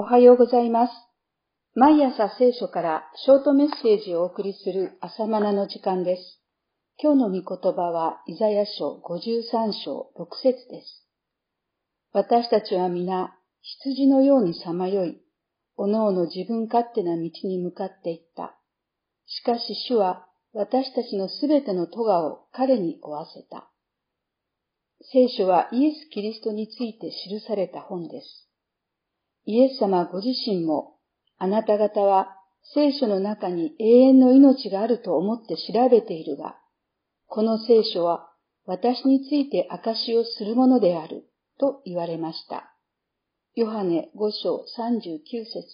[0.00, 0.92] おはようございます。
[1.74, 6.40] 毎朝聖書からショートメッセージをお送りする朝マナの時間です。
[7.02, 11.04] 今日の御言葉はイザヤ書53章6節です。
[12.12, 15.20] 私たちは皆羊のようにさまよい、
[15.76, 18.54] おのおの自分勝手な道に向かっていった。
[19.26, 23.68] しかし主は私たちのすべての咎を彼に負わせた。
[25.12, 28.47] 聖書はイエス・キリストについて記された本です。
[29.50, 30.98] イエス様ご自身も、
[31.38, 32.36] あなた方は
[32.74, 36.58] 聖書の中に永遠の命があると思って調べているが、
[37.28, 38.28] この聖書は
[38.66, 42.76] 私について証をするものであると言われました。
[43.54, 45.66] ヨハネ5章39節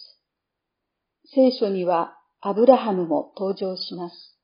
[1.33, 4.39] 聖書にはアブラハムも登場します。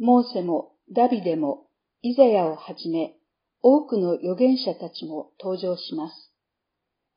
[0.00, 1.68] モーセもダビデも
[2.02, 3.14] イザヤをはじめ
[3.62, 6.31] 多くの預言者たちも登場します。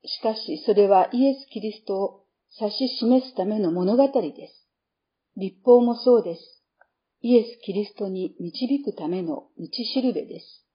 [0.08, 2.26] しかし、それはイエス・キリストを
[2.59, 4.68] 指し示すための物語です。
[5.38, 6.64] 立法もそうです。
[7.22, 10.66] イエス・キリストに導くための道しるべです。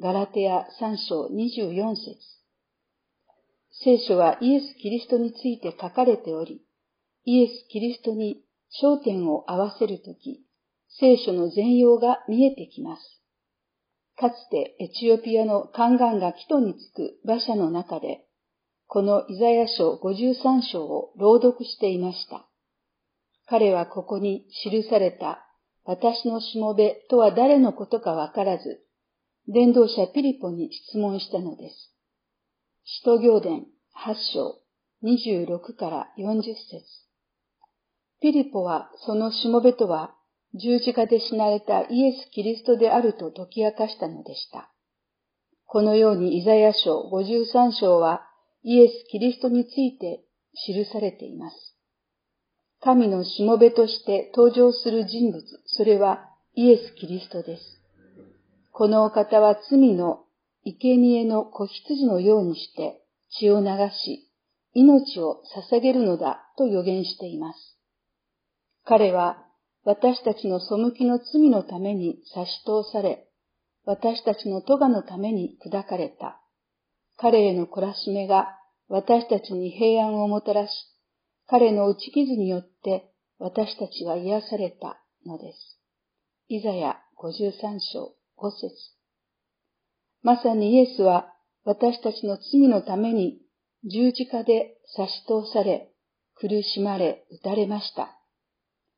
[0.00, 2.18] ガラテア3章24節
[3.70, 6.62] 聖書はイエス・キリストについて書かれており、
[7.24, 8.42] イエス・キリストに
[8.82, 10.44] 焦点を合わせるとき、
[10.98, 13.02] 聖書の全容が見えてきます。
[14.18, 18.25] かつてエチオピアの宦官がキトにつく馬車の中で、
[18.88, 22.46] このイザヤ書53章を朗読していました。
[23.46, 25.44] 彼はここに記された
[25.84, 28.80] 私のしもべとは誰のことかわからず、
[29.48, 31.74] 伝道者ピリポに質問したのです。
[32.84, 33.66] 使徒行伝
[34.04, 34.58] 8章
[35.04, 36.56] 26から40節
[38.20, 40.14] ピリポはそのしもべとは
[40.54, 44.70] 十字架で死なれたイエス・キリストであると解き明かしたのでした。
[45.66, 48.22] このようにイザヤ書53章は
[48.68, 50.24] イエス・キリストについて
[50.66, 51.56] 記されています。
[52.80, 57.62] 神のしもべとして登場する人物、それはイエス・キリストです。
[58.72, 60.24] このお方は罪の
[60.64, 63.00] 生贄の子羊のようにして
[63.38, 63.66] 血を流
[64.04, 64.32] し、
[64.74, 67.78] 命を捧げるのだと予言しています。
[68.84, 69.44] 彼は
[69.84, 73.28] 私たちの背きの罪のために差し通され、
[73.84, 76.40] 私たちの咎のために砕かれた。
[77.18, 78.58] 彼への懲らしめが
[78.88, 80.70] 私たちに平安をもたらし、
[81.48, 85.78] 彼の打ち傷によって私たちは癒されたのです。
[86.48, 88.70] イザヤ53章5節
[90.22, 91.32] まさにイエスは
[91.64, 93.40] 私たちの罪のために
[93.84, 95.90] 十字架で差し通され、
[96.36, 98.16] 苦しまれ、打たれました。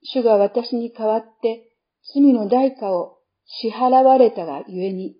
[0.02, 1.76] 主が私に代わって
[2.14, 5.16] 罪の代価を支払われたがゆえに、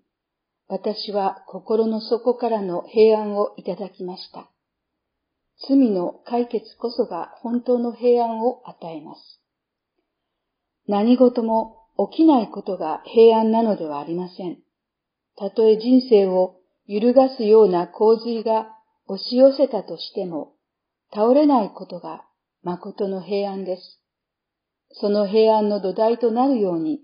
[0.67, 4.49] 私は心の底からの平安をいただきました。
[5.67, 9.41] 罪の解決こそが本当の平安を与えます。
[10.87, 11.77] 何事も
[12.11, 14.59] 起きないことが平安なのではありません。
[15.35, 16.55] たとえ人生を
[16.85, 18.67] 揺るがすような洪水が
[19.07, 20.53] 押し寄せたとしても、
[21.13, 22.25] 倒れないことが
[22.63, 24.01] 誠の平安です。
[24.93, 27.01] その平安の土台となるように、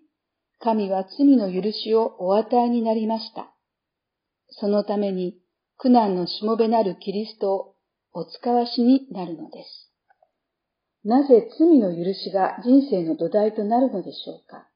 [0.59, 3.53] 神は罪の許しをお与えになりました。
[4.49, 5.37] そのために
[5.77, 7.74] 苦難のしもべなるキリストを
[8.17, 9.91] お使わしになるのです。
[11.03, 14.69] なぜ罪の許しが人生の土台となるのでしょうか？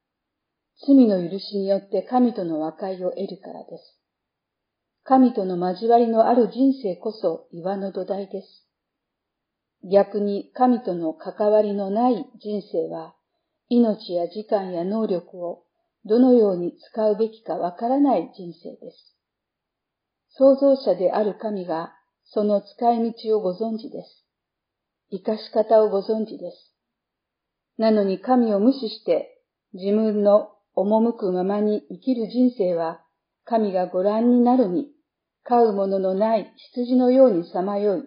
[0.85, 3.97] 罪の許しによって神との和解を得るからです。
[5.05, 8.67] 神との交わりのある人生こそ岩の土台です。
[9.89, 13.15] 逆に神との関わりのない人生は
[13.69, 15.63] 命や時間や能力を
[16.03, 19.15] どのように使うべきかわからない人生です。
[20.31, 21.93] 創造者である神が
[22.31, 24.25] その使い道をご存知です。
[25.11, 26.75] 生かし方をご存知です。
[27.77, 29.41] なのに神を無視して
[29.73, 33.01] 自分の赴くままに生きる人生は
[33.45, 34.87] 神がご覧になるに
[35.43, 38.03] 飼うもののない羊のようにさまよい、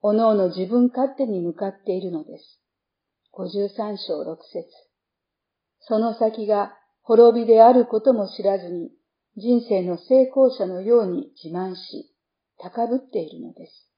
[0.00, 2.60] おのおの自分勝手に向かっているのです。
[3.34, 4.66] 53章6節
[5.80, 8.90] その先が滅びであることも知らずに
[9.36, 12.13] 人生の成功者のように自慢し、
[12.58, 13.90] 高ぶっているのです。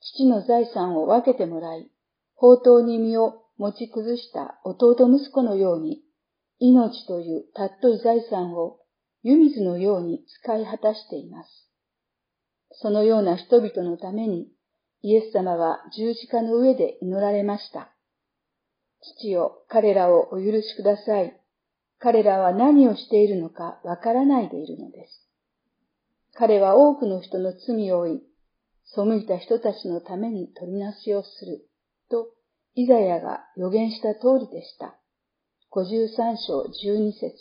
[0.00, 1.90] 父の財産を分けてもらい、
[2.36, 6.02] 宝刀に身を持ち崩した弟息子のように、
[6.60, 8.78] 命という尊い財産を
[9.22, 11.48] 湯水のように使い果たしています。
[12.72, 14.48] そのような人々のために、
[15.02, 17.92] イエス様は十字架の上で祈られました。
[19.00, 21.40] 父よ、彼らをお許しください。
[21.98, 25.27] 彼らは何をしているのかわからないでいるのです。
[26.34, 28.22] 彼は多くの人の罪を負い、
[28.84, 31.68] 背いた人たちのために取りなしをする、
[32.10, 32.28] と、
[32.74, 34.98] イザヤが予言した通りでした。
[35.72, 37.34] 53章12節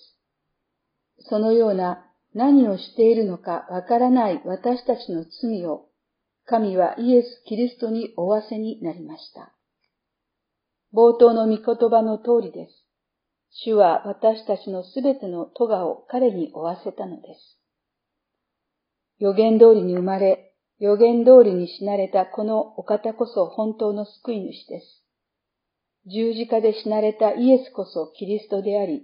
[1.30, 5.88] そのような何をしているのかわからない私たちの罪を、
[6.46, 9.54] 神はイエス・キリストに負わせになりました。
[10.94, 12.86] 冒頭の御言葉の通りです。
[13.52, 17.60] 主は私たちのすべての咎を彼に負わせたのです。
[19.20, 25.04] 予言通りに生まれ、予言通りに死なれたこのお方こそ本当の救い主です。
[26.06, 29.04] 十字架で死なれたイエスこそキリストであり、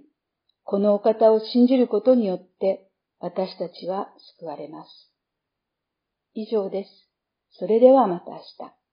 [0.62, 2.88] このお方を信じることによって
[3.18, 4.08] 私たちは
[4.38, 4.90] 救われます。
[6.34, 6.90] 以上です。
[7.58, 8.83] それではまた明日。